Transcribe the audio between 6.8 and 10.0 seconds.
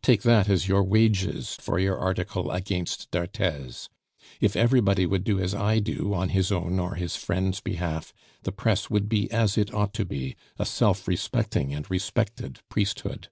his friend's behalf, the press would be as it ought